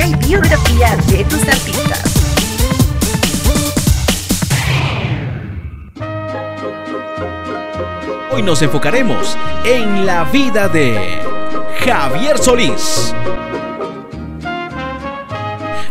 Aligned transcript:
música 0.00 0.06
y 0.06 0.28
biografía 0.28 0.96
de 1.08 1.24
tus 1.24 1.42
artistas. 1.42 2.14
Hoy 8.32 8.42
nos 8.42 8.62
enfocaremos 8.62 9.36
en 9.64 10.06
la 10.06 10.24
vida 10.24 10.68
de 10.68 11.22
Javier 11.84 12.38
Solís. 12.38 13.14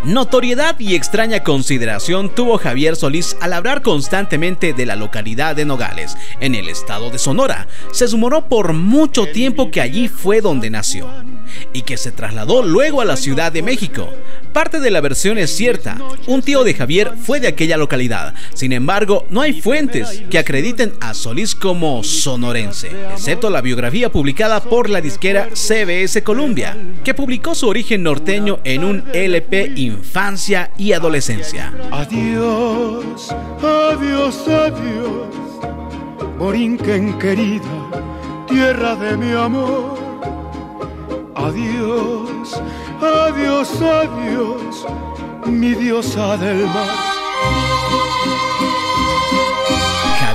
Notoriedad 0.05 0.79
y 0.79 0.95
extraña 0.95 1.43
consideración 1.43 2.33
tuvo 2.33 2.57
Javier 2.57 2.95
Solís 2.95 3.35
al 3.41 3.51
hablar 3.51 3.81
constantemente 3.81 4.71
de 4.71 4.85
la 4.85 4.95
localidad 4.95 5.57
de 5.57 5.65
Nogales, 5.65 6.15
en 6.39 6.55
el 6.55 6.69
estado 6.69 7.09
de 7.09 7.19
Sonora. 7.19 7.67
Se 7.91 8.07
sumoró 8.07 8.47
por 8.47 8.71
mucho 8.71 9.25
tiempo 9.25 9.71
que 9.71 9.81
allí 9.81 10.07
fue 10.07 10.39
donde 10.39 10.69
nació 10.69 11.09
y 11.73 11.81
que 11.81 11.97
se 11.97 12.11
trasladó 12.11 12.63
luego 12.63 13.01
a 13.01 13.05
la 13.05 13.17
Ciudad 13.17 13.51
de 13.51 13.61
México. 13.61 14.09
Parte 14.53 14.79
de 14.79 14.89
la 14.89 15.01
versión 15.01 15.37
es 15.37 15.51
cierta, 15.55 15.97
un 16.27 16.41
tío 16.41 16.63
de 16.63 16.73
Javier 16.73 17.13
fue 17.21 17.39
de 17.39 17.47
aquella 17.47 17.77
localidad, 17.77 18.33
sin 18.53 18.71
embargo 18.71 19.27
no 19.29 19.41
hay 19.41 19.61
fuentes 19.61 20.23
que 20.29 20.39
acrediten 20.39 20.93
a 21.01 21.13
Solís 21.13 21.53
como 21.55 22.03
sonorense, 22.03 22.89
excepto 23.11 23.49
la 23.49 23.61
biografía 23.61 24.11
publicada 24.11 24.63
por 24.63 24.89
la 24.89 25.01
disquera 25.01 25.49
CBS 25.53 26.23
Columbia, 26.23 26.75
que 27.03 27.13
publicó 27.13 27.53
su 27.53 27.67
origen 27.67 28.03
norteño 28.03 28.59
en 28.63 28.83
un 28.83 29.03
LP 29.13 29.73
Infancia 29.89 30.71
y 30.77 30.93
Adolescencia. 30.93 31.73
Adiós, 31.91 33.35
adiós, 33.61 34.47
adiós, 34.47 35.35
Borinquen 36.37 37.17
querida, 37.19 37.65
tierra 38.47 38.95
de 38.95 39.17
mi 39.17 39.33
amor 39.33 39.99
Adiós, 41.49 42.61
adiós, 43.01 43.81
adiós, 43.81 44.85
mi 45.45 45.73
diosa 45.73 46.35
del 46.35 46.65
mar. 46.67 47.19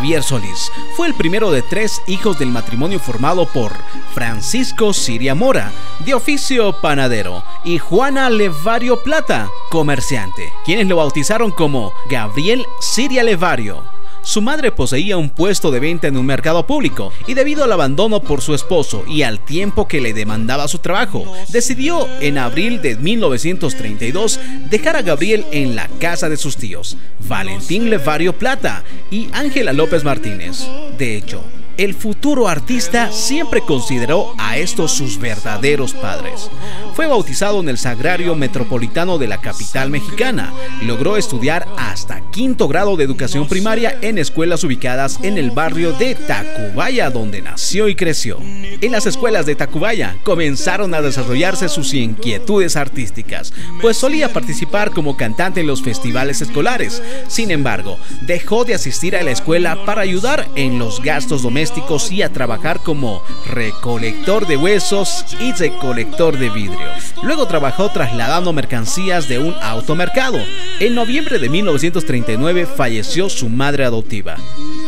Javier 0.04 0.22
Solís 0.22 0.70
fue 0.96 1.06
el 1.06 1.14
primero 1.14 1.50
de 1.50 1.62
tres 1.62 2.02
hijos 2.06 2.38
del 2.38 2.50
matrimonio 2.50 3.00
formado 3.00 3.46
por 3.46 3.72
Francisco 4.12 4.92
Siria 4.92 5.34
Mora, 5.34 5.72
de 6.00 6.12
oficio 6.12 6.78
panadero, 6.82 7.42
y 7.64 7.78
Juana 7.78 8.28
Levario 8.28 9.02
Plata, 9.02 9.48
comerciante, 9.70 10.52
quienes 10.62 10.88
lo 10.88 10.96
bautizaron 10.96 11.52
como 11.52 11.94
Gabriel 12.10 12.66
Siria 12.80 13.22
Levario. 13.22 13.93
Su 14.24 14.40
madre 14.40 14.72
poseía 14.72 15.18
un 15.18 15.28
puesto 15.28 15.70
de 15.70 15.80
venta 15.80 16.08
en 16.08 16.16
un 16.16 16.24
mercado 16.24 16.66
público 16.66 17.12
y 17.26 17.34
debido 17.34 17.62
al 17.62 17.72
abandono 17.72 18.20
por 18.20 18.40
su 18.40 18.54
esposo 18.54 19.04
y 19.06 19.22
al 19.22 19.44
tiempo 19.44 19.86
que 19.86 20.00
le 20.00 20.14
demandaba 20.14 20.66
su 20.66 20.78
trabajo, 20.78 21.30
decidió 21.50 22.08
en 22.20 22.38
abril 22.38 22.80
de 22.80 22.96
1932 22.96 24.40
dejar 24.70 24.96
a 24.96 25.02
Gabriel 25.02 25.44
en 25.52 25.76
la 25.76 25.88
casa 26.00 26.30
de 26.30 26.38
sus 26.38 26.56
tíos, 26.56 26.96
Valentín 27.28 27.90
Levario 27.90 28.32
Plata 28.38 28.82
y 29.10 29.28
Ángela 29.32 29.74
López 29.74 30.04
Martínez. 30.04 30.66
De 30.96 31.18
hecho, 31.18 31.44
el 31.76 31.94
futuro 31.94 32.46
artista 32.46 33.10
siempre 33.10 33.60
consideró 33.60 34.34
a 34.38 34.58
estos 34.58 34.92
sus 34.92 35.18
verdaderos 35.18 35.92
padres. 35.94 36.50
Fue 36.94 37.06
bautizado 37.06 37.60
en 37.60 37.68
el 37.68 37.78
Sagrario 37.78 38.36
Metropolitano 38.36 39.18
de 39.18 39.26
la 39.26 39.40
capital 39.40 39.90
mexicana. 39.90 40.52
Logró 40.82 41.16
estudiar 41.16 41.66
hasta 41.76 42.20
quinto 42.30 42.68
grado 42.68 42.96
de 42.96 43.04
educación 43.04 43.48
primaria 43.48 43.98
en 44.02 44.18
escuelas 44.18 44.62
ubicadas 44.62 45.18
en 45.22 45.36
el 45.38 45.50
barrio 45.50 45.92
de 45.92 46.14
Tacubaya, 46.14 47.10
donde 47.10 47.42
nació 47.42 47.88
y 47.88 47.96
creció. 47.96 48.38
En 48.40 48.92
las 48.92 49.06
escuelas 49.06 49.46
de 49.46 49.56
Tacubaya 49.56 50.16
comenzaron 50.22 50.94
a 50.94 51.02
desarrollarse 51.02 51.68
sus 51.68 51.92
inquietudes 51.94 52.76
artísticas, 52.76 53.52
pues 53.80 53.96
solía 53.96 54.32
participar 54.32 54.92
como 54.92 55.16
cantante 55.16 55.60
en 55.60 55.66
los 55.66 55.82
festivales 55.82 56.40
escolares. 56.40 57.02
Sin 57.26 57.50
embargo, 57.50 57.98
dejó 58.22 58.64
de 58.64 58.74
asistir 58.74 59.16
a 59.16 59.22
la 59.22 59.32
escuela 59.32 59.84
para 59.84 60.02
ayudar 60.02 60.48
en 60.54 60.78
los 60.78 61.02
gastos 61.02 61.42
domésticos 61.42 61.63
y 62.10 62.22
a 62.22 62.30
trabajar 62.30 62.80
como 62.80 63.22
recolector 63.46 64.46
de 64.46 64.56
huesos 64.56 65.24
y 65.40 65.52
recolector 65.52 66.36
de 66.38 66.50
vidrio. 66.50 66.86
Luego 67.22 67.46
trabajó 67.46 67.88
trasladando 67.88 68.52
mercancías 68.52 69.28
de 69.28 69.38
un 69.38 69.54
automercado. 69.62 70.38
En 70.78 70.94
noviembre 70.94 71.38
de 71.38 71.48
1939 71.48 72.66
falleció 72.66 73.30
su 73.30 73.48
madre 73.48 73.84
adoptiva. 73.84 74.36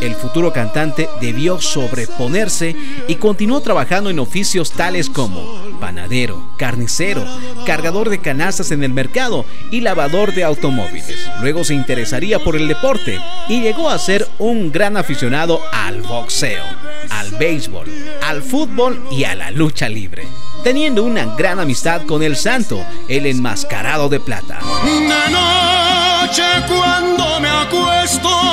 El 0.01 0.15
futuro 0.15 0.53
cantante 0.53 1.09
debió 1.21 1.59
sobreponerse 1.59 2.75
y 3.07 3.15
continuó 3.15 3.61
trabajando 3.61 4.09
en 4.09 4.19
oficios 4.19 4.71
tales 4.71 5.09
como 5.09 5.67
panadero, 5.79 6.41
carnicero, 6.57 7.23
cargador 7.65 8.09
de 8.09 8.19
canastas 8.19 8.71
en 8.71 8.83
el 8.83 8.93
mercado 8.93 9.45
y 9.71 9.81
lavador 9.81 10.33
de 10.33 10.43
automóviles. 10.43 11.29
Luego 11.41 11.63
se 11.63 11.73
interesaría 11.73 12.39
por 12.39 12.55
el 12.55 12.67
deporte 12.67 13.19
y 13.47 13.61
llegó 13.61 13.89
a 13.89 13.99
ser 13.99 14.27
un 14.39 14.71
gran 14.71 14.97
aficionado 14.97 15.61
al 15.71 16.01
boxeo, 16.01 16.63
al 17.09 17.31
béisbol, 17.31 17.87
al 18.23 18.41
fútbol 18.41 19.03
y 19.11 19.23
a 19.23 19.35
la 19.35 19.51
lucha 19.51 19.89
libre, 19.89 20.27
teniendo 20.63 21.03
una 21.03 21.35
gran 21.35 21.59
amistad 21.59 22.03
con 22.03 22.23
el 22.23 22.35
santo, 22.35 22.83
el 23.07 23.25
enmascarado 23.25 24.09
de 24.09 24.19
plata. 24.19 24.59
De 24.83 25.31
noche 25.31 26.43
cuando 26.67 27.39
me 27.39 27.49
acuesto, 27.49 28.46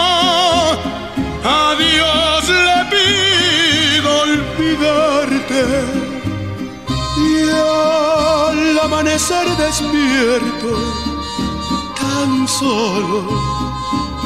tan 11.96 12.48
solo 12.48 13.28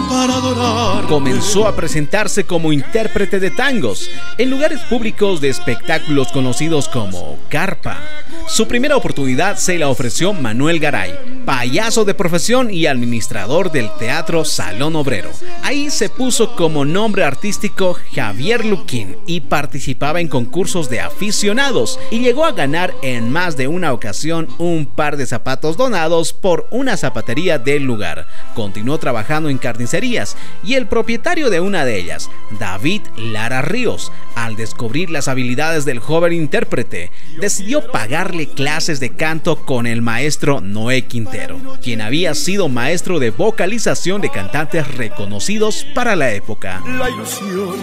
para 0.09 0.34
adorar. 0.34 1.05
Comenzó 1.06 1.67
a 1.67 1.77
presentarse 1.77 2.45
como 2.45 2.73
intérprete 2.73 3.41
de 3.41 3.51
tangos 3.51 4.11
en 4.39 4.51
lugares 4.51 4.81
públicos 4.83 5.41
de 5.41 5.49
espectáculos 5.49 6.28
conocidos 6.33 6.89
como 6.89 7.39
Carpa. 7.49 7.99
Su 8.47 8.67
primera 8.67 8.97
oportunidad 8.97 9.57
se 9.57 9.78
la 9.78 9.89
ofreció 9.89 10.33
Manuel 10.33 10.81
Garay, 10.81 11.38
payaso 11.48 12.04
de 12.04 12.12
profesión 12.12 12.70
y 12.70 12.84
administrador 12.84 13.72
del 13.72 13.91
Teatro 13.98 14.44
Salón 14.44 14.94
Obrero. 14.97 15.31
Ahí 15.62 15.88
se 15.88 16.10
puso 16.10 16.54
como 16.54 16.84
nombre 16.84 17.25
artístico 17.25 17.97
Javier 18.14 18.66
Luquín 18.66 19.16
y 19.26 19.41
participaba 19.41 20.20
en 20.20 20.28
concursos 20.28 20.91
de 20.91 21.00
aficionados 21.00 21.98
y 22.10 22.19
llegó 22.19 22.44
a 22.44 22.53
ganar 22.53 22.92
en 23.00 23.32
más 23.32 23.56
de 23.56 23.66
una 23.66 23.94
ocasión 23.94 24.47
un 24.59 24.84
par 24.84 25.16
de 25.16 25.25
zapatos 25.25 25.78
donados 25.78 26.34
por 26.34 26.69
una 26.70 26.98
zapatería 26.98 27.59
del 27.59 27.82
lugar. 27.82 28.26
Continuó 28.54 28.98
trabajando 28.98 29.48
en 29.48 29.56
carnicerías 29.56 30.36
y 30.62 30.75
el 30.75 30.86
propietario 30.86 31.48
de 31.48 31.60
una 31.60 31.86
de 31.86 31.98
ellas, 31.98 32.28
David 32.60 33.00
Lara 33.16 33.62
Ríos, 33.62 34.12
al 34.34 34.54
descubrir 34.54 35.09
las 35.09 35.28
habilidades 35.28 35.86
del 35.86 35.98
joven 35.98 36.34
intérprete, 36.34 37.10
decidió 37.41 37.91
pagarle 37.91 38.48
clases 38.48 39.00
de 39.00 39.16
canto 39.16 39.65
con 39.65 39.86
el 39.86 40.03
maestro 40.03 40.60
Noé 40.60 41.06
Quintero 41.06 41.38
quien 41.82 42.00
había 42.00 42.34
sido 42.34 42.69
maestro 42.69 43.19
de 43.19 43.31
vocalización 43.31 44.21
de 44.21 44.31
cantantes 44.31 44.87
reconocidos 44.97 45.87
para 45.94 46.16
la 46.16 46.32
época. 46.32 46.82
La 46.99 47.09
ilusión 47.10 47.76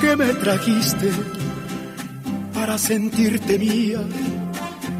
que 0.00 0.16
me 0.16 0.34
trajiste 0.34 1.10
para 2.52 2.78
sentirte 2.78 3.58
mía, 3.58 4.00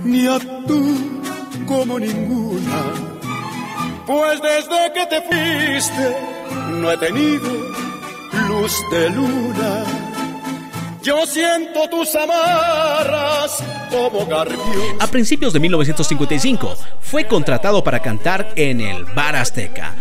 ni 0.04 0.26
a 0.26 0.38
tú 0.38 1.22
como 1.66 1.98
ninguna. 1.98 2.82
Pues 4.06 4.40
desde 4.42 4.92
que 4.92 5.06
te 5.06 5.22
fuiste 5.22 6.16
no 6.80 6.90
he 6.90 6.96
tenido 6.98 7.50
luz 8.48 8.72
de 8.90 9.10
luna 9.10 9.84
yo 11.04 11.26
siento 11.26 11.86
tus 11.90 12.14
amarras 12.14 13.62
como 13.90 14.26
A 15.00 15.06
principios 15.06 15.52
de 15.52 15.60
1955 15.60 16.76
fue 17.00 17.26
contratado 17.26 17.84
para 17.84 18.00
cantar 18.00 18.52
en 18.56 18.80
el 18.80 19.04
Bar 19.04 19.36
Azteca, 19.36 19.94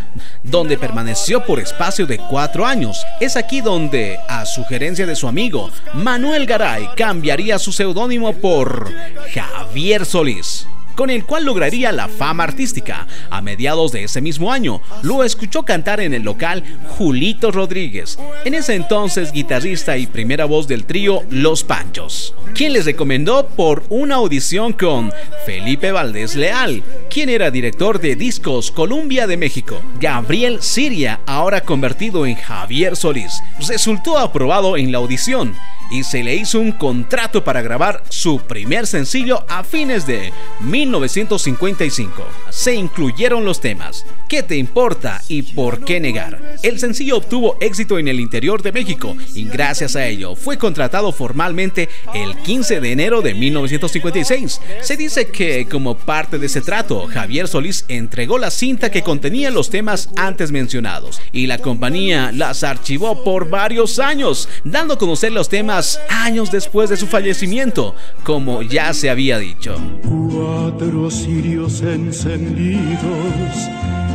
donde 0.44 0.78
permaneció 0.78 1.46
por 1.46 1.60
espacio 1.60 2.08
de 2.08 2.18
cuatro 2.18 2.66
años. 2.66 3.06
Es 3.20 3.36
aquí 3.36 3.60
donde, 3.60 4.18
a 4.30 4.46
sugerencia 4.46 5.06
de 5.06 5.16
su 5.16 5.28
amigo 5.28 5.70
Manuel 5.94 6.46
Garay, 6.46 6.88
cambiaría 6.96 7.60
su 7.60 7.74
seudónimo 7.74 8.34
por 8.34 8.90
Javier 9.34 10.06
Solís 10.06 10.66
con 10.96 11.10
el 11.10 11.26
cual 11.26 11.46
lograría 11.46 11.92
la 11.92 12.08
fama 12.08 12.44
artística. 12.44 13.08
A 13.30 13.42
mediados 13.42 13.92
de 13.92 14.04
ese 14.04 14.22
mismo 14.22 14.52
año, 14.52 14.82
lo 15.02 15.24
escuchó 15.24 15.64
cantar 15.64 16.00
en 16.00 16.14
el 16.14 16.24
local 16.24 16.64
Julito 16.98 17.52
Rodríguez, 17.52 18.18
en 18.46 18.54
ese 18.54 18.76
entonces 18.76 19.32
guitarrista 19.32 19.98
y 19.98 20.08
primera 20.08 20.46
voz 20.46 20.68
del 20.68 20.86
trío 20.86 21.24
Los 21.30 21.64
Panchos, 21.64 22.36
quien 22.54 22.74
les 22.74 22.86
recomendó 22.86 23.48
por 23.48 23.84
una 23.90 24.16
audición 24.16 24.74
con 24.74 25.12
Felipe 25.46 25.92
Valdés 25.92 26.36
Leal, 26.36 26.84
quien 27.10 27.30
era 27.30 27.52
director 27.52 28.00
de 28.00 28.16
discos 28.16 28.72
Columbia 28.72 29.28
de 29.28 29.38
México. 29.38 29.82
Gabriel 30.00 30.62
Siria, 30.62 31.22
ahora 31.26 31.62
convertido 31.62 32.26
en 32.26 32.36
Javier 32.36 32.96
Solís, 32.96 33.34
resultó 33.68 34.18
aprobado 34.18 34.78
en 34.78 34.92
la 34.92 34.98
audición 35.00 35.56
y 35.92 36.04
se 36.04 36.24
le 36.24 36.36
hizo 36.36 36.60
un 36.60 36.72
contrato 36.72 37.44
para 37.44 37.62
grabar 37.62 38.04
su 38.10 38.40
primer 38.40 38.88
sencillo 38.88 39.46
a 39.48 39.64
fines 39.64 40.06
de 40.06 40.32
1955. 40.62 42.24
Se 42.50 42.76
incluyeron 42.76 43.46
los 43.46 43.60
temas 43.60 44.06
¿Qué 44.34 44.42
te 44.42 44.56
importa 44.58 45.22
y 45.28 45.44
por 45.44 45.86
qué 45.86 46.00
negar? 46.00 46.58
El 46.64 46.80
sencillo 46.80 47.18
obtuvo 47.18 47.56
éxito 47.62 48.00
en 48.00 48.08
el 48.08 48.20
interior 48.20 48.64
de 48.64 48.72
México 48.72 49.16
y 49.36 49.44
gracias 49.44 49.96
a 49.96 50.08
ello 50.08 50.36
fue 50.36 50.58
contratado 50.58 51.12
formalmente 51.12 51.88
el 52.16 52.36
15 52.38 52.80
de 52.80 52.92
enero 52.92 53.22
de 53.22 53.36
1956. 53.36 54.60
Se 54.82 54.98
dice 54.98 55.28
que 55.28 55.68
como 55.68 55.96
parte 55.96 56.40
de 56.40 56.48
ese 56.48 56.62
trato, 56.62 57.06
Javier 57.06 57.48
Solís 57.48 57.86
entregó 57.90 58.40
la 58.40 58.50
cinta 58.50 58.90
que 58.90 59.04
contenía 59.04 59.52
los 59.52 59.70
temas 59.70 60.10
antes 60.16 60.52
mencionados 60.52 61.22
y 61.32 61.46
la 61.46 61.60
compañía 61.60 62.32
las 62.32 62.64
archivó 62.64 63.24
por 63.24 63.52
varios 63.52 64.00
años, 64.00 64.50
dando 64.64 64.96
a 64.96 64.98
conocer 64.98 65.32
los 65.32 65.48
temas 65.48 65.73
años 66.10 66.52
después 66.52 66.90
de 66.90 66.98
su 66.98 67.08
fallecimiento, 67.08 67.96
como 68.24 68.62
ya 68.62 68.94
se 68.94 69.10
había 69.10 69.40
dicho. 69.40 69.76
Cuatro 70.04 71.10
cirios 71.10 71.82
encendidos 71.82 73.56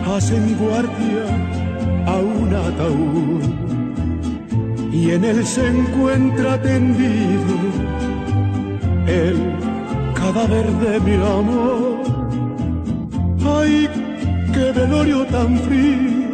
hacen 0.07 0.57
guardia 0.57 1.25
a 2.07 2.17
un 2.19 2.55
ataúd 2.55 3.43
y 4.93 5.11
en 5.11 5.25
él 5.25 5.45
se 5.45 5.67
encuentra 5.67 6.63
tendido 6.63 7.57
el 9.07 9.37
cadáver 10.15 10.67
de 10.85 11.01
mi 11.01 11.15
amor. 11.15 12.03
Ay, 13.61 13.89
qué 14.55 14.73
velorio 14.73 15.27
tan 15.27 15.59
frío, 15.59 16.29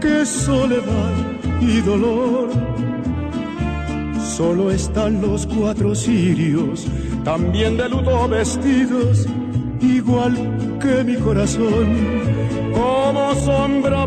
qué 0.00 0.26
soledad 0.26 1.14
y 1.60 1.80
dolor. 1.80 2.50
Solo 4.40 4.70
están 4.70 5.20
los 5.20 5.46
cuatro 5.46 5.94
cirios, 5.94 6.86
también 7.24 7.76
de 7.76 7.90
luto 7.90 8.26
vestidos 8.26 9.26
igual 9.82 10.78
que 10.80 11.04
mi 11.04 11.16
corazón, 11.16 11.94
como 12.72 13.34
sombra. 13.34 14.06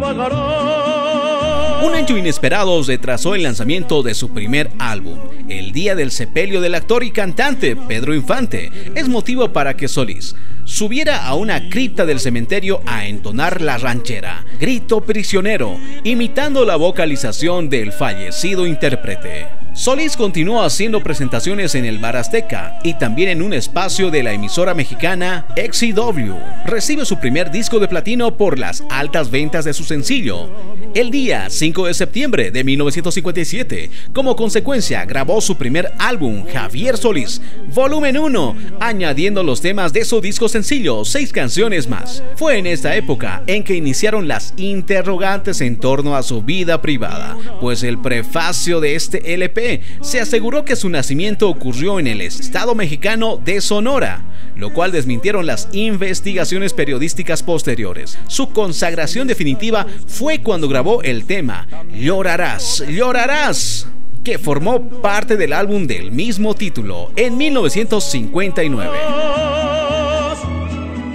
Un 1.85 1.93
hecho 1.93 2.17
inesperado 2.17 2.81
retrasó 2.81 3.35
el 3.35 3.43
lanzamiento 3.43 4.01
de 4.01 4.15
su 4.15 4.33
primer 4.33 4.71
álbum, 4.79 5.19
el 5.49 5.71
día 5.71 5.93
del 5.93 6.09
sepelio 6.09 6.61
del 6.61 6.73
actor 6.73 7.03
y 7.03 7.11
cantante 7.11 7.75
Pedro 7.75 8.15
Infante. 8.15 8.71
Es 8.95 9.07
motivo 9.07 9.53
para 9.53 9.75
que 9.75 9.87
Solís 9.87 10.35
subiera 10.63 11.27
a 11.27 11.35
una 11.35 11.69
cripta 11.69 12.07
del 12.07 12.19
cementerio 12.19 12.81
a 12.87 13.05
entonar 13.05 13.61
la 13.61 13.77
ranchera, 13.77 14.43
grito 14.59 15.01
prisionero, 15.01 15.77
imitando 16.03 16.65
la 16.65 16.75
vocalización 16.75 17.69
del 17.69 17.91
fallecido 17.91 18.65
intérprete. 18.65 19.62
Solís 19.73 20.15
continuó 20.15 20.61
haciendo 20.61 21.01
presentaciones 21.01 21.73
en 21.73 21.85
el 21.85 21.97
Bar 21.97 22.15
Azteca 22.15 22.77
y 22.83 22.93
también 22.93 23.29
en 23.29 23.41
un 23.41 23.53
espacio 23.53 24.11
de 24.11 24.21
la 24.21 24.31
emisora 24.31 24.75
mexicana 24.75 25.47
XCW. 25.55 26.35
Recibe 26.67 27.05
su 27.05 27.19
primer 27.19 27.49
disco 27.49 27.79
de 27.79 27.87
platino 27.87 28.37
por 28.37 28.59
las 28.59 28.83
altas 28.91 29.31
ventas 29.31 29.65
de 29.65 29.73
su 29.73 29.83
sencillo. 29.83 30.47
El 30.93 31.09
día 31.09 31.49
5 31.49 31.87
de 31.87 31.95
septiembre 31.95 32.51
de 32.51 32.63
1957, 32.63 33.89
como 34.13 34.35
consecuencia, 34.35 35.05
grabó 35.05 35.41
su 35.41 35.57
primer 35.57 35.91
álbum, 35.97 36.45
Javier 36.45 36.95
Solís, 36.95 37.41
volumen 37.73 38.19
1, 38.19 38.55
añadiendo 38.79 39.41
los 39.41 39.59
temas 39.59 39.91
de 39.91 40.05
su 40.05 40.21
disco 40.21 40.49
sencillo, 40.49 41.03
seis 41.03 41.33
canciones 41.33 41.89
más. 41.89 42.21
Fue 42.35 42.59
en 42.59 42.67
esta 42.67 42.95
época 42.95 43.41
en 43.47 43.63
que 43.63 43.73
iniciaron 43.73 44.27
las 44.27 44.53
interrogantes 44.55 45.61
en 45.61 45.77
torno 45.77 46.15
a 46.15 46.21
su 46.21 46.43
vida 46.43 46.79
privada, 46.79 47.35
pues 47.59 47.81
el 47.81 47.99
prefacio 47.99 48.79
de 48.79 48.93
este 48.93 49.33
LP 49.33 49.62
se 50.01 50.19
aseguró 50.19 50.65
que 50.65 50.75
su 50.75 50.89
nacimiento 50.89 51.49
ocurrió 51.49 51.99
en 51.99 52.07
el 52.07 52.21
estado 52.21 52.75
mexicano 52.75 53.37
de 53.37 53.61
Sonora, 53.61 54.23
lo 54.55 54.73
cual 54.73 54.91
desmintieron 54.91 55.45
las 55.45 55.69
investigaciones 55.71 56.73
periodísticas 56.73 57.43
posteriores. 57.43 58.17
Su 58.27 58.49
consagración 58.49 59.27
definitiva 59.27 59.85
fue 60.07 60.41
cuando 60.41 60.67
grabó 60.67 61.01
el 61.03 61.25
tema 61.25 61.67
Llorarás, 61.93 62.83
llorarás 62.87 63.87
que 64.23 64.39
formó 64.39 64.89
parte 65.01 65.35
del 65.35 65.53
álbum 65.53 65.85
del 65.85 66.11
mismo 66.11 66.53
título 66.53 67.11
en 67.15 67.37
1959. 67.37 68.91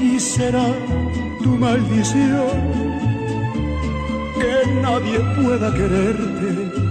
Y 0.02 0.20
será 0.20 0.66
tu 1.42 1.50
maldición 1.50 2.88
que 4.38 4.70
nadie 4.82 5.20
pueda 5.36 5.72
quererte 5.72 6.87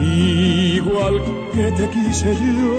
igual 0.00 1.20
que 1.52 1.72
te 1.72 1.88
quise 1.90 2.34
yo, 2.34 2.76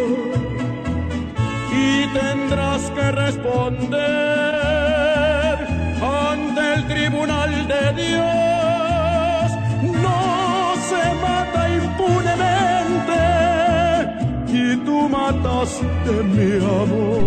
y 1.72 2.08
tendrás 2.14 2.90
que 2.92 3.12
responder 3.12 4.60
ante 6.02 6.74
el 6.76 6.88
tribunal 6.88 7.68
de 7.68 7.94
Dios. 8.02 9.48
No 10.02 10.76
se 10.90 11.04
mata 11.26 11.62
impunemente 11.82 13.22
y 14.48 14.78
tú 14.86 15.10
mataste 15.10 15.99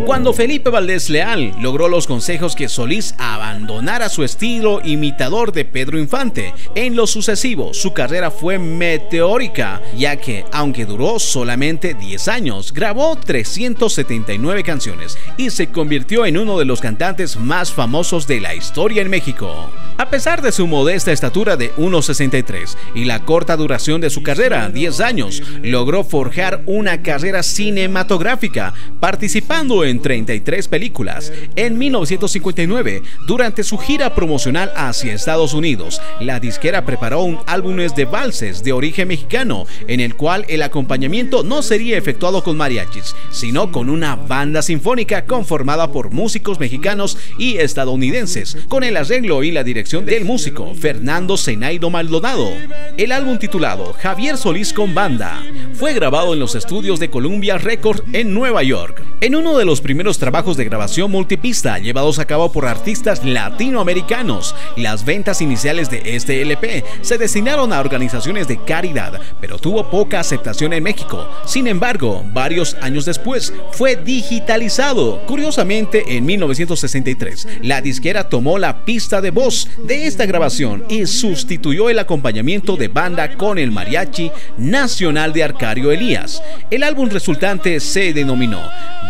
Cuando 0.06 0.32
Felipe 0.32 0.68
Valdés 0.68 1.08
Leal 1.08 1.54
logró 1.60 1.88
los 1.88 2.06
consejos 2.06 2.54
que 2.54 2.68
Solís 2.68 3.14
abandonara 3.18 4.08
su 4.08 4.24
estilo 4.24 4.80
imitador 4.84 5.52
de 5.52 5.64
Pedro 5.64 5.98
Infante, 5.98 6.52
en 6.74 6.96
lo 6.96 7.06
sucesivo 7.06 7.72
su 7.72 7.92
carrera 7.92 8.30
fue 8.30 8.58
meteórica, 8.58 9.80
ya 9.96 10.16
que, 10.16 10.44
aunque 10.52 10.84
duró 10.84 11.18
solamente 11.18 11.94
10 11.94 12.28
años, 12.28 12.72
grabó 12.72 13.16
379 13.16 14.64
canciones 14.64 15.16
y 15.36 15.50
se 15.50 15.68
convirtió 15.68 16.26
en 16.26 16.36
uno 16.36 16.58
de 16.58 16.64
los 16.64 16.80
cantantes 16.80 17.36
más 17.36 17.72
famosos 17.72 18.26
de 18.26 18.40
la 18.40 18.54
historia 18.54 19.02
en 19.02 19.08
México. 19.10 19.70
A 19.98 20.10
pesar 20.10 20.42
de 20.42 20.52
su 20.52 20.66
modesta 20.66 21.12
estatura 21.12 21.56
de 21.56 21.72
1,63 21.76 22.76
y 22.94 23.04
la 23.04 23.24
corta 23.24 23.56
duración 23.56 24.00
de 24.00 24.10
su 24.10 24.22
carrera, 24.22 24.68
10 24.68 25.00
años, 25.00 25.42
logró 25.62 26.02
forjar 26.02 26.62
una 26.66 27.02
carrera 27.02 27.42
cinematográfica, 27.42 28.71
participando 29.00 29.84
en 29.84 30.00
33 30.00 30.68
películas. 30.68 31.32
En 31.56 31.78
1959, 31.78 33.02
durante 33.26 33.64
su 33.64 33.76
gira 33.78 34.14
promocional 34.14 34.72
hacia 34.76 35.14
Estados 35.14 35.52
Unidos, 35.52 36.00
la 36.20 36.38
disquera 36.38 36.84
preparó 36.84 37.22
un 37.22 37.38
álbum 37.46 37.72
de 37.72 38.04
valses 38.04 38.62
de 38.62 38.72
origen 38.74 39.08
mexicano, 39.08 39.64
en 39.88 40.00
el 40.00 40.14
cual 40.14 40.44
el 40.48 40.62
acompañamiento 40.62 41.42
no 41.42 41.62
sería 41.62 41.96
efectuado 41.96 42.44
con 42.44 42.58
mariachis, 42.58 43.16
sino 43.30 43.72
con 43.72 43.88
una 43.88 44.14
banda 44.14 44.60
sinfónica 44.60 45.24
conformada 45.24 45.90
por 45.90 46.10
músicos 46.10 46.60
mexicanos 46.60 47.16
y 47.38 47.56
estadounidenses, 47.56 48.58
con 48.68 48.84
el 48.84 48.98
arreglo 48.98 49.42
y 49.42 49.52
la 49.52 49.64
dirección 49.64 50.04
del 50.04 50.26
músico 50.26 50.74
Fernando 50.74 51.38
Zenaido 51.38 51.88
Maldonado. 51.88 52.50
El 52.98 53.10
álbum 53.10 53.38
titulado 53.38 53.94
Javier 53.94 54.36
Solís 54.36 54.74
con 54.74 54.94
Banda 54.94 55.42
fue 55.72 55.94
grabado 55.94 56.34
en 56.34 56.40
los 56.40 56.54
estudios 56.54 57.00
de 57.00 57.08
Columbia 57.08 57.56
Records 57.56 58.02
en 58.12 58.34
Nueva 58.34 58.51
York. 58.60 59.02
En 59.22 59.34
uno 59.34 59.56
de 59.56 59.64
los 59.64 59.80
primeros 59.80 60.18
trabajos 60.18 60.58
de 60.58 60.64
grabación 60.64 61.10
multipista 61.10 61.78
llevados 61.78 62.18
a 62.18 62.26
cabo 62.26 62.52
por 62.52 62.66
artistas 62.66 63.24
latinoamericanos, 63.24 64.54
las 64.76 65.06
ventas 65.06 65.40
iniciales 65.40 65.88
de 65.88 66.02
este 66.16 66.42
LP 66.42 66.84
se 67.00 67.16
destinaron 67.16 67.72
a 67.72 67.80
organizaciones 67.80 68.48
de 68.48 68.58
caridad, 68.62 69.18
pero 69.40 69.58
tuvo 69.58 69.88
poca 69.88 70.20
aceptación 70.20 70.74
en 70.74 70.82
México. 70.82 71.26
Sin 71.46 71.66
embargo, 71.68 72.24
varios 72.34 72.76
años 72.82 73.06
después 73.06 73.54
fue 73.70 73.96
digitalizado. 73.96 75.24
Curiosamente, 75.26 76.16
en 76.16 76.26
1963, 76.26 77.46
la 77.62 77.80
disquera 77.80 78.28
tomó 78.28 78.58
la 78.58 78.84
pista 78.84 79.22
de 79.22 79.30
voz 79.30 79.70
de 79.86 80.06
esta 80.06 80.26
grabación 80.26 80.84
y 80.88 81.06
sustituyó 81.06 81.88
el 81.88 82.00
acompañamiento 82.00 82.76
de 82.76 82.88
banda 82.88 83.36
con 83.36 83.56
el 83.58 83.70
mariachi 83.70 84.30
nacional 84.58 85.32
de 85.32 85.44
Arcario 85.44 85.92
Elías. 85.92 86.42
El 86.70 86.82
álbum 86.82 87.08
resultante 87.08 87.80
se 87.80 88.12
denominó 88.12 88.41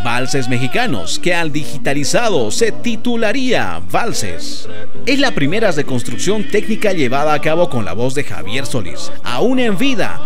Valses 0.05 0.49
Mexicanos, 0.49 1.19
que 1.19 1.35
al 1.35 1.53
digitalizado 1.53 2.51
se 2.51 2.71
titularía 2.71 3.81
Valses. 3.91 4.69
Es 5.07 5.19
la 5.19 5.31
primera 5.31 5.71
reconstrucción 5.71 6.49
técnica 6.51 6.93
llevada 6.93 7.33
a 7.33 7.41
cabo 7.41 7.71
con 7.71 7.85
la 7.85 7.95
voz 7.95 8.15
de 8.15 8.25
Javier 8.25 8.67
Solís, 8.67 9.11
aún 9.23 9.59
en 9.59 9.79
vida. 9.79 10.21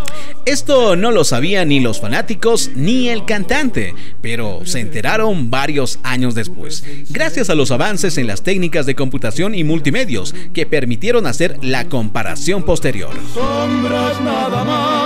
Esto 0.45 0.97
no 0.97 1.13
lo 1.13 1.25
sabían 1.25 1.69
ni 1.69 1.81
los 1.81 2.01
fanáticos 2.01 2.71
ni 2.75 3.09
el 3.09 3.25
cantante, 3.25 3.95
pero 4.23 4.61
se 4.65 4.81
enteraron 4.81 5.51
varios 5.51 5.99
años 6.03 6.35
después, 6.35 6.85
gracias 7.11 7.51
a 7.51 7.55
los 7.55 7.71
avances 7.71 8.17
en 8.19 8.27
las 8.27 8.43
técnicas 8.43 8.87
de 8.87 8.95
computación 8.95 9.55
y 9.55 9.65
multimedios 9.65 10.35
que 10.53 10.67
permitieron 10.67 11.27
hacer 11.27 11.59
la 11.63 11.89
comparación 11.89 12.65
posterior. 12.65 13.11
Sombras 13.35 14.21
nada 14.21 14.65
más, 14.65 15.06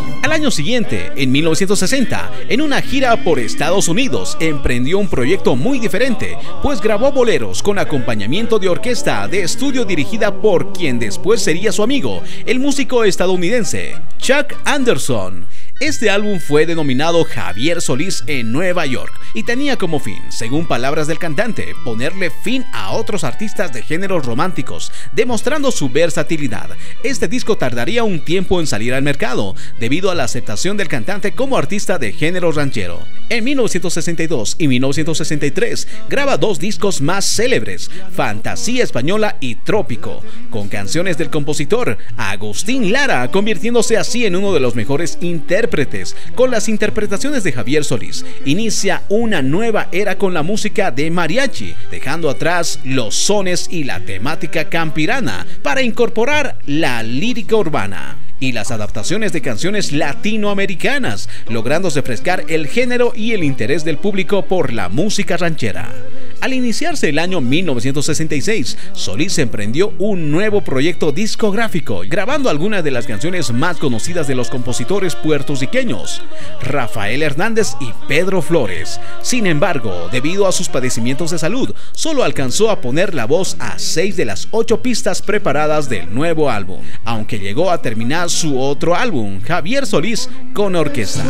Al 0.21 0.33
año 0.33 0.51
siguiente, 0.51 1.11
en 1.15 1.31
1960, 1.31 2.31
en 2.47 2.61
una 2.61 2.79
gira 2.81 3.23
por 3.23 3.39
Estados 3.39 3.87
Unidos, 3.87 4.37
emprendió 4.39 4.99
un 4.99 5.09
proyecto 5.09 5.55
muy 5.55 5.79
diferente, 5.79 6.37
pues 6.61 6.79
grabó 6.79 7.11
boleros 7.11 7.63
con 7.63 7.79
acompañamiento 7.79 8.59
de 8.59 8.69
orquesta 8.69 9.27
de 9.27 9.41
estudio 9.41 9.83
dirigida 9.83 10.31
por 10.39 10.73
quien 10.73 10.99
después 10.99 11.41
sería 11.41 11.71
su 11.71 11.81
amigo, 11.81 12.21
el 12.45 12.59
músico 12.59 13.03
estadounidense 13.03 13.95
Chuck 14.19 14.53
Anderson. 14.65 15.47
Este 15.79 16.11
álbum 16.11 16.39
fue 16.39 16.67
denominado 16.67 17.23
Javier 17.23 17.81
Solís 17.81 18.23
en 18.27 18.51
Nueva 18.51 18.85
York 18.85 19.20
y 19.33 19.43
tenía 19.43 19.77
como 19.77 19.99
fin, 19.99 20.21
según 20.29 20.65
palabras 20.65 21.07
del 21.07 21.19
cantante, 21.19 21.75
ponerle 21.83 22.29
fin 22.29 22.65
a 22.73 22.91
otros 22.91 23.23
artistas 23.23 23.71
de 23.73 23.83
géneros 23.83 24.25
románticos, 24.25 24.91
demostrando 25.13 25.71
su 25.71 25.89
versatilidad. 25.89 26.69
Este 27.03 27.27
disco 27.27 27.57
tardaría 27.57 28.03
un 28.03 28.23
tiempo 28.23 28.59
en 28.59 28.67
salir 28.67 28.93
al 28.93 29.03
mercado, 29.03 29.55
debido 29.79 30.11
a 30.11 30.15
la 30.15 30.23
aceptación 30.23 30.77
del 30.77 30.87
cantante 30.87 31.33
como 31.33 31.57
artista 31.57 31.97
de 31.97 32.11
género 32.11 32.51
ranchero. 32.51 32.99
En 33.29 33.43
1962 33.43 34.55
y 34.57 34.67
1963 34.67 35.87
graba 36.09 36.37
dos 36.37 36.59
discos 36.59 37.01
más 37.01 37.25
célebres, 37.25 37.89
Fantasía 38.13 38.83
Española 38.83 39.37
y 39.39 39.55
Trópico, 39.55 40.21
con 40.49 40.67
canciones 40.67 41.17
del 41.17 41.29
compositor 41.29 41.97
Agustín 42.17 42.91
Lara, 42.91 43.29
convirtiéndose 43.31 43.97
así 43.97 44.25
en 44.25 44.35
uno 44.35 44.53
de 44.53 44.59
los 44.59 44.75
mejores 44.75 45.17
intérpretes 45.21 46.15
con 46.35 46.51
las 46.51 46.67
interpretaciones 46.67 47.43
de 47.43 47.51
Javier 47.53 47.83
Solís, 47.83 48.25
inicia 48.45 49.03
una 49.21 49.43
nueva 49.43 49.87
era 49.91 50.17
con 50.17 50.33
la 50.33 50.41
música 50.41 50.89
de 50.89 51.11
mariachi, 51.11 51.75
dejando 51.91 52.27
atrás 52.27 52.79
los 52.83 53.13
sones 53.13 53.67
y 53.69 53.83
la 53.83 53.99
temática 53.99 54.67
campirana 54.67 55.45
para 55.61 55.83
incorporar 55.83 56.57
la 56.65 57.03
lírica 57.03 57.55
urbana 57.55 58.17
y 58.41 58.51
las 58.51 58.71
adaptaciones 58.71 59.31
de 59.31 59.39
canciones 59.41 59.93
latinoamericanas, 59.93 61.29
logrando 61.47 61.89
refrescar 61.89 62.43
el 62.49 62.67
género 62.67 63.13
y 63.15 63.31
el 63.31 63.45
interés 63.45 63.85
del 63.85 63.97
público 63.97 64.45
por 64.45 64.73
la 64.73 64.89
música 64.89 65.37
ranchera. 65.37 65.93
Al 66.41 66.53
iniciarse 66.53 67.09
el 67.09 67.19
año 67.19 67.39
1966, 67.39 68.75
Solís 68.93 69.37
emprendió 69.37 69.93
un 69.99 70.31
nuevo 70.31 70.61
proyecto 70.61 71.11
discográfico, 71.11 72.01
grabando 72.07 72.49
algunas 72.49 72.83
de 72.83 72.89
las 72.89 73.05
canciones 73.05 73.51
más 73.51 73.77
conocidas 73.77 74.27
de 74.27 74.33
los 74.33 74.49
compositores 74.49 75.15
puertorriqueños, 75.15 76.23
Rafael 76.63 77.21
Hernández 77.21 77.75
y 77.79 77.91
Pedro 78.07 78.41
Flores. 78.41 78.99
Sin 79.21 79.45
embargo, 79.45 80.09
debido 80.11 80.47
a 80.47 80.51
sus 80.51 80.67
padecimientos 80.67 81.29
de 81.29 81.37
salud, 81.37 81.75
solo 81.91 82.23
alcanzó 82.23 82.71
a 82.71 82.81
poner 82.81 83.13
la 83.13 83.25
voz 83.25 83.55
a 83.59 83.77
seis 83.77 84.17
de 84.17 84.25
las 84.25 84.47
ocho 84.49 84.81
pistas 84.81 85.21
preparadas 85.21 85.89
del 85.89 86.11
nuevo 86.11 86.49
álbum, 86.49 86.81
aunque 87.05 87.37
llegó 87.37 87.69
a 87.69 87.83
terminar 87.83 88.30
su 88.31 88.59
otro 88.59 88.95
álbum, 88.95 89.41
Javier 89.41 89.85
Solís, 89.85 90.29
con 90.53 90.75
orquesta. 90.75 91.23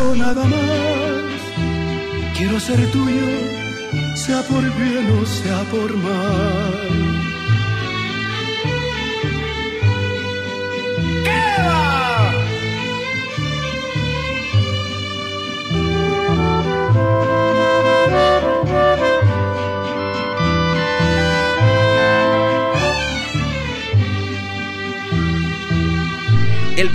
Quiero 2.38 2.60
ser 2.60 2.91
tuyo 2.91 3.62
sea 4.15 4.41
por 4.43 4.62
bien 4.62 5.20
o 5.22 5.25
sea 5.25 5.63
por 5.72 5.96
mal. 5.98 7.11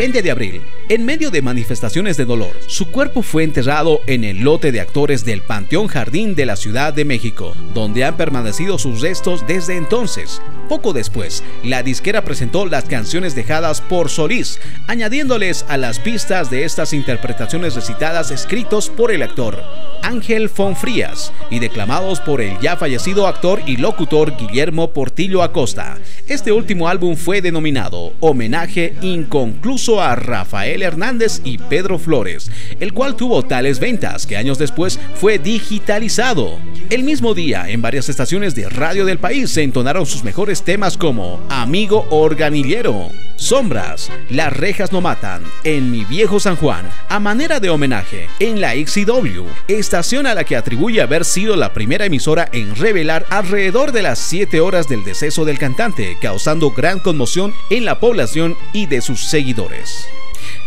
20 0.06 0.22
de 0.22 0.30
abril, 0.30 0.62
en 0.88 1.04
medio 1.04 1.32
de 1.32 1.42
manifestaciones 1.42 2.16
de 2.16 2.24
dolor, 2.24 2.52
su 2.68 2.92
cuerpo 2.92 3.22
fue 3.22 3.42
enterrado 3.42 4.02
en 4.06 4.22
el 4.22 4.40
lote 4.40 4.70
de 4.70 4.80
actores 4.80 5.24
del 5.24 5.42
Panteón 5.42 5.88
Jardín 5.88 6.36
de 6.36 6.46
la 6.46 6.54
Ciudad 6.54 6.92
de 6.92 7.04
México, 7.04 7.56
donde 7.74 8.04
han 8.04 8.16
permanecido 8.16 8.78
sus 8.78 9.00
restos 9.00 9.44
desde 9.48 9.76
entonces. 9.76 10.40
Poco 10.68 10.92
después, 10.92 11.42
la 11.64 11.82
disquera 11.82 12.22
presentó 12.22 12.66
las 12.66 12.84
canciones 12.84 13.34
dejadas 13.34 13.80
por 13.80 14.10
Solís, 14.10 14.60
añadiéndoles 14.86 15.64
a 15.68 15.76
las 15.76 15.98
pistas 15.98 16.50
de 16.50 16.64
estas 16.64 16.92
interpretaciones 16.92 17.74
recitadas 17.74 18.30
escritos 18.30 18.88
por 18.88 19.10
el 19.10 19.22
actor 19.22 19.60
Ángel 20.02 20.48
Fonfrías 20.48 21.32
y 21.50 21.58
declamados 21.58 22.20
por 22.20 22.40
el 22.40 22.58
ya 22.60 22.76
fallecido 22.76 23.26
actor 23.26 23.60
y 23.66 23.76
locutor 23.76 24.36
Guillermo 24.36 24.92
Portillo 24.92 25.42
Acosta. 25.42 25.98
Este 26.28 26.52
último 26.52 26.88
álbum 26.88 27.16
fue 27.16 27.42
denominado 27.42 28.12
Homenaje 28.20 28.94
Inconcluso 29.00 30.00
a 30.00 30.14
Rafael 30.14 30.75
Hernández 30.82 31.40
y 31.44 31.58
Pedro 31.58 31.98
Flores, 31.98 32.50
el 32.80 32.92
cual 32.92 33.16
tuvo 33.16 33.42
tales 33.42 33.80
ventas 33.80 34.26
que 34.26 34.36
años 34.36 34.58
después 34.58 34.98
fue 35.14 35.38
digitalizado. 35.38 36.58
El 36.90 37.02
mismo 37.02 37.34
día, 37.34 37.68
en 37.68 37.82
varias 37.82 38.08
estaciones 38.08 38.54
de 38.54 38.68
radio 38.68 39.04
del 39.04 39.18
país 39.18 39.50
se 39.50 39.62
entonaron 39.62 40.06
sus 40.06 40.24
mejores 40.24 40.62
temas 40.62 40.96
como 40.96 41.40
Amigo 41.48 42.06
Organillero, 42.10 43.10
Sombras, 43.36 44.10
Las 44.30 44.52
rejas 44.52 44.92
no 44.92 45.00
matan, 45.00 45.42
En 45.64 45.90
mi 45.90 46.04
viejo 46.04 46.40
San 46.40 46.56
Juan, 46.56 46.88
a 47.08 47.18
manera 47.18 47.60
de 47.60 47.70
homenaje, 47.70 48.28
en 48.40 48.60
la 48.60 48.72
XCW, 48.72 49.44
estación 49.68 50.26
a 50.26 50.34
la 50.34 50.44
que 50.44 50.56
atribuye 50.56 51.02
haber 51.02 51.24
sido 51.24 51.56
la 51.56 51.72
primera 51.72 52.06
emisora 52.06 52.48
en 52.52 52.74
revelar 52.76 53.26
alrededor 53.30 53.92
de 53.92 54.02
las 54.02 54.18
7 54.18 54.60
horas 54.60 54.88
del 54.88 55.04
deceso 55.04 55.44
del 55.44 55.58
cantante, 55.58 56.16
causando 56.20 56.70
gran 56.70 56.98
conmoción 56.98 57.52
en 57.70 57.84
la 57.84 58.00
población 58.00 58.56
y 58.72 58.86
de 58.86 59.00
sus 59.00 59.24
seguidores. 59.24 60.06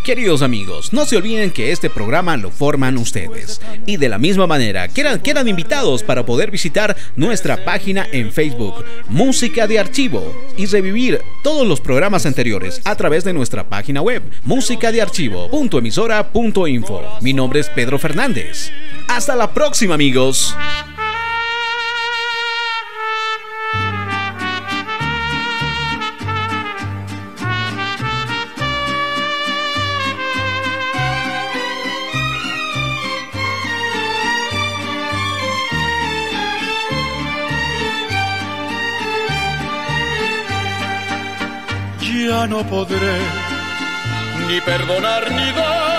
Queridos 0.09 0.41
amigos, 0.41 0.91
no 0.91 1.05
se 1.05 1.15
olviden 1.17 1.51
que 1.51 1.71
este 1.71 1.87
programa 1.87 2.35
lo 2.35 2.49
forman 2.49 2.97
ustedes. 2.97 3.61
Y 3.85 3.97
de 3.97 4.09
la 4.09 4.17
misma 4.17 4.47
manera, 4.47 4.87
quedan, 4.87 5.19
quedan 5.19 5.47
invitados 5.47 6.01
para 6.01 6.25
poder 6.25 6.49
visitar 6.49 6.97
nuestra 7.15 7.63
página 7.63 8.07
en 8.11 8.31
Facebook, 8.31 8.83
Música 9.07 9.67
de 9.67 9.77
Archivo, 9.77 10.33
y 10.57 10.65
revivir 10.65 11.21
todos 11.43 11.67
los 11.67 11.79
programas 11.79 12.25
anteriores 12.25 12.81
a 12.85 12.95
través 12.95 13.23
de 13.23 13.33
nuestra 13.33 13.69
página 13.69 14.01
web, 14.01 14.23
musicadearchivo.emisora.info. 14.45 17.03
Mi 17.21 17.33
nombre 17.33 17.59
es 17.59 17.69
Pedro 17.69 17.99
Fernández. 17.99 18.71
Hasta 19.07 19.35
la 19.35 19.53
próxima, 19.53 19.93
amigos. 19.93 20.55
No 42.47 42.63
podré 42.63 43.17
ni 44.47 44.61
perdonar 44.61 45.31
ni 45.31 45.51
que 45.53 45.98